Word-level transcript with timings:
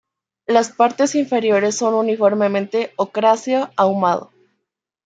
Las 0.47 0.71
partes 0.71 1.13
inferiores 1.13 1.77
son 1.77 1.93
uniformemente 1.93 2.91
ocráceo 2.95 3.69
ahumado. 3.77 4.31